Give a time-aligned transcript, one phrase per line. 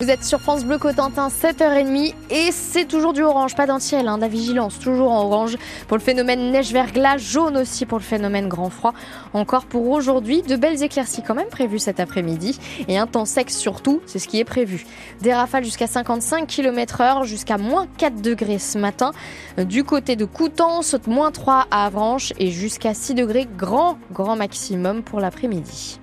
[0.00, 4.06] Vous êtes sur France Bleu Cotentin, 7h30 et c'est toujours du orange, pas d'un ciel,
[4.06, 5.56] hein, la vigilance, toujours en orange
[5.88, 8.94] pour le phénomène neige-verglas, jaune aussi pour le phénomène grand froid.
[9.32, 13.50] Encore pour aujourd'hui, de belles éclaircies quand même prévues cet après-midi et un temps sec
[13.50, 14.86] surtout, c'est ce qui est prévu.
[15.20, 19.10] Des rafales jusqu'à 55 km heure, jusqu'à moins 4 degrés ce matin.
[19.56, 25.02] Du côté de Coutances, moins 3 à Avranches et jusqu'à 6 degrés grand, grand maximum
[25.02, 25.98] pour l'après-midi.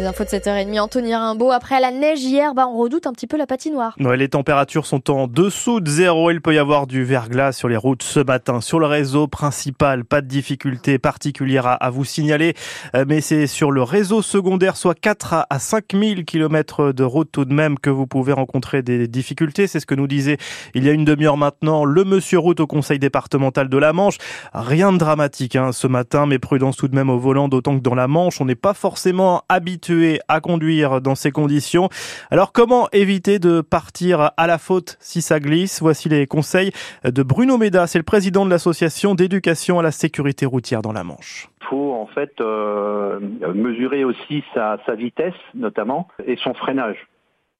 [0.00, 1.50] Les infos de 7h30, Anthony Rimbaud.
[1.50, 3.94] Après la neige hier, bah, on redoute un petit peu la patinoire.
[4.00, 6.30] Ouais, les températures sont en dessous de zéro.
[6.30, 8.62] Il peut y avoir du verglas sur les routes ce matin.
[8.62, 12.54] Sur le réseau principal, pas de difficulté particulière à, vous signaler.
[12.96, 17.28] Euh, mais c'est sur le réseau secondaire, soit 4 à 5 000 km de route
[17.30, 19.66] tout de même que vous pouvez rencontrer des difficultés.
[19.66, 20.38] C'est ce que nous disait
[20.72, 24.16] il y a une demi-heure maintenant le monsieur route au conseil départemental de la Manche.
[24.54, 27.82] Rien de dramatique hein, ce matin, mais prudence tout de même au volant, d'autant que
[27.82, 29.89] dans la Manche, on n'est pas forcément habitué
[30.28, 31.88] à conduire dans ces conditions.
[32.30, 35.80] Alors comment éviter de partir à la faute si ça glisse?
[35.80, 36.72] Voici les conseils
[37.04, 41.04] de Bruno Méda, c'est le président de l'association d'éducation à la sécurité routière dans la
[41.04, 41.48] Manche.
[41.60, 43.20] Il faut en fait euh,
[43.54, 47.06] mesurer aussi sa, vitesse notamment et son freinage.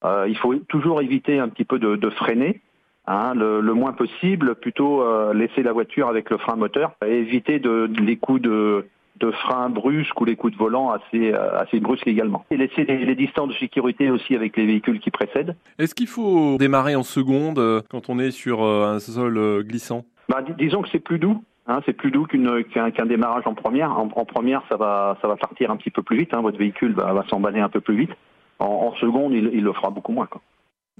[0.04, 2.60] Euh, il faut toujours éviter un petit peu de, freiner.
[3.06, 8.16] Hein, le, moins possible, plutôt euh, laisser la voiture avec le frein moteur, éviter les
[8.16, 8.86] coups de,
[9.20, 12.44] de frein brusques ou les coups de volant assez, euh, assez brusques également.
[12.50, 15.54] Et laisser les, distances de sécurité aussi avec les véhicules qui précèdent.
[15.78, 20.04] Est-ce qu'il faut démarrer en seconde euh, quand on est sur euh, un sol glissant?
[20.28, 21.44] Bah, Disons que c'est plus doux.
[21.66, 23.96] Hein, c'est plus doux qu'un démarrage en première.
[23.96, 26.34] En, première, ça va, ça va partir un petit peu plus vite.
[26.34, 26.40] Hein.
[26.40, 28.10] votre véhicule va, va s'emballer un peu plus vite.
[28.58, 30.26] En, seconde, il, il, le fera beaucoup moins.
[30.26, 30.40] Quoi.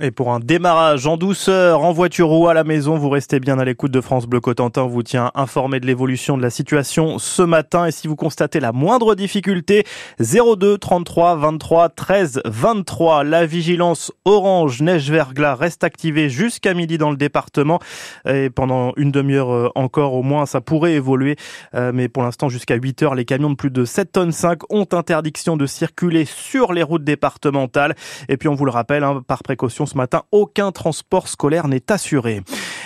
[0.03, 3.59] Et pour un démarrage en douceur, en voiture ou à la maison, vous restez bien
[3.59, 4.87] à l'écoute de France Bleu Cotentin.
[4.87, 7.85] vous tient informé de l'évolution de la situation ce matin.
[7.85, 9.85] Et si vous constatez la moindre difficulté,
[10.19, 13.25] 02 33 23 13 23.
[13.25, 17.79] La vigilance orange neige verglas reste activée jusqu'à midi dans le département.
[18.27, 21.37] Et pendant une demi-heure euh, encore au moins, ça pourrait évoluer.
[21.75, 24.73] Euh, mais pour l'instant, jusqu'à 8 heures, les camions de plus de 7 tonnes 5
[24.73, 27.95] ont interdiction de circuler sur les routes départementales.
[28.31, 31.91] Et puis on vous le rappelle, hein, par précaution, ce matin, aucun transport scolaire n'est
[31.91, 32.43] assuré.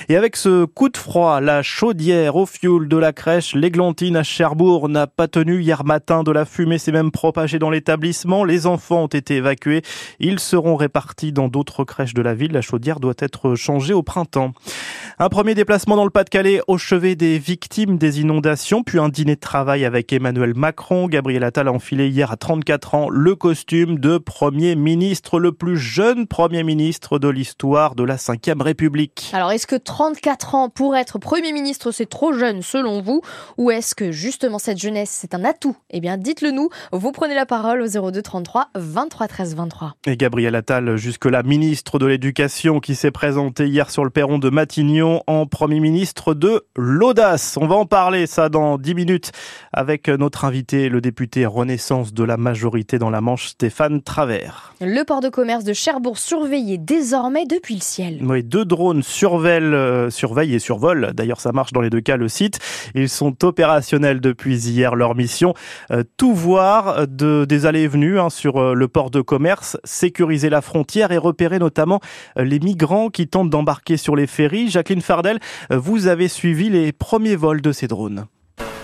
[0.08, 4.22] Et avec ce coup de froid, la chaudière au fioul de la crèche L'Églantine à
[4.22, 6.22] Cherbourg n'a pas tenu hier matin.
[6.22, 8.44] De la fumée s'est même propagée dans l'établissement.
[8.44, 9.80] Les enfants ont été évacués.
[10.20, 12.52] Ils seront répartis dans d'autres crèches de la ville.
[12.52, 14.52] La chaudière doit être changée au printemps.
[15.18, 19.36] Un premier déplacement dans le Pas-de-Calais au chevet des victimes des inondations, puis un dîner
[19.36, 21.06] de travail avec Emmanuel Macron.
[21.06, 25.78] Gabriel Attal a enfilé hier à 34 ans le costume de Premier ministre, le plus
[25.78, 29.30] jeune Premier ministre de l'histoire de la Ve République.
[29.32, 33.20] Alors est-ce que 34 ans pour être Premier ministre c'est trop jeune selon vous
[33.58, 35.76] Ou est-ce que justement cette jeunesse c'est un atout?
[35.90, 39.94] Eh bien dites-le nous, vous prenez la parole au 02 33 23 13 23.
[40.08, 44.50] Et Gabriel Attal, jusque-là ministre de l'Éducation qui s'est présenté hier sur le perron de
[44.50, 47.56] Matignon en Premier ministre de l'audace.
[47.60, 49.30] On va en parler ça dans 10 minutes
[49.72, 54.74] avec notre invité, le député Renaissance de la majorité dans la Manche, Stéphane Travers.
[54.80, 58.18] Le port de commerce de Cherbourg surveillé désormais depuis le ciel.
[58.24, 61.12] Oui, deux drones surveillent, euh, surveillent et survolent.
[61.12, 62.58] D'ailleurs, ça marche dans les deux cas le site.
[62.94, 64.94] Ils sont opérationnels depuis hier.
[64.94, 65.54] Leur mission,
[65.90, 69.76] euh, tout voir de, des allées et venues hein, sur euh, le port de commerce,
[69.84, 72.00] sécuriser la frontière et repérer notamment
[72.36, 74.70] les migrants qui tentent d'embarquer sur les ferries.
[74.70, 75.38] Jacqueline Fardel,
[75.70, 78.26] vous avez suivi les premiers vols de ces drones.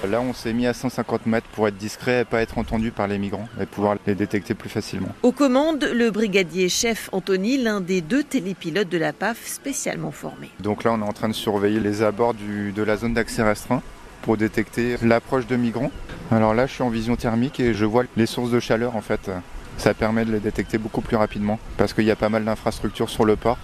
[0.09, 3.07] Là, on s'est mis à 150 mètres pour être discret et pas être entendu par
[3.07, 5.11] les migrants et pouvoir les détecter plus facilement.
[5.23, 10.51] Aux commandes, le brigadier chef Anthony, l'un des deux télépilotes de la PAF spécialement formé.
[10.59, 13.83] Donc là, on est en train de surveiller les abords de la zone d'accès restreint
[14.23, 15.93] pour détecter l'approche de migrants.
[16.31, 19.03] Alors là, je suis en vision thermique et je vois les sources de chaleur en
[19.03, 19.31] fait.
[19.77, 23.11] Ça permet de les détecter beaucoup plus rapidement parce qu'il y a pas mal d'infrastructures
[23.11, 23.59] sur le port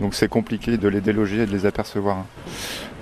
[0.00, 2.24] donc c'est compliqué de les déloger et de les apercevoir.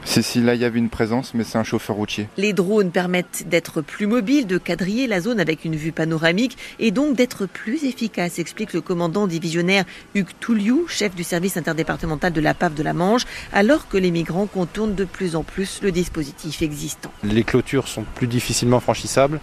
[0.04, 2.28] C'est si là il y avait une présence, mais c'est un chauffeur routier.
[2.36, 6.90] Les drones permettent d'être plus mobiles, de quadriller la zone avec une vue panoramique et
[6.90, 9.84] donc d'être plus efficaces, explique le commandant divisionnaire
[10.14, 13.22] Hugues Touliou, chef du service interdépartemental de la PAF de la Manche,
[13.52, 17.12] alors que les migrants contournent de plus en plus le dispositif existant.
[17.22, 19.40] Les clôtures sont plus difficilement franchissables,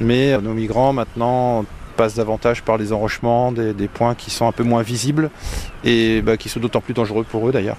[0.00, 1.64] mais nos migrants maintenant
[1.98, 5.30] passent davantage par les enrochements, des, points qui sont un peu moins visibles
[5.82, 7.76] et bah, qui sont d'autant plus dangereux pour eux d'ailleurs.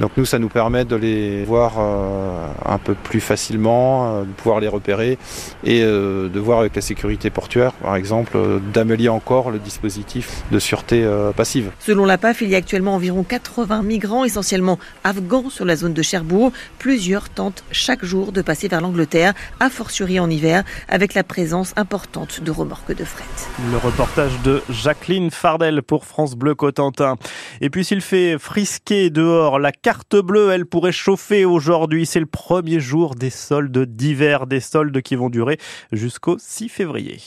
[0.00, 4.32] Donc nous, ça nous permet de les voir euh, un peu plus facilement, euh, de
[4.32, 5.18] pouvoir les repérer
[5.64, 8.36] et euh, de voir avec la sécurité portuaire, par exemple,
[8.74, 11.06] d'améliorer encore le dispositif de sûreté
[11.36, 11.70] passive.
[11.78, 15.92] Selon la PAF, il y a actuellement environ 80 migrants, essentiellement afghans, sur la zone
[15.92, 16.52] de Cherbourg.
[16.78, 21.72] Plusieurs tentent chaque jour de passer vers l'Angleterre, a fortiori en hiver, avec la présence
[21.76, 23.24] importante de remorques de fret.
[23.70, 27.16] Le reportage de Jacqueline Fardel pour France Bleu Cotentin.
[27.60, 32.06] Et puis s'il fait frisquer dehors, la carte bleue, elle pourrait chauffer aujourd'hui.
[32.06, 35.60] C'est le premier jour des soldes d'hiver, des soldes qui vont durer
[35.92, 37.20] jusqu'au 6 février.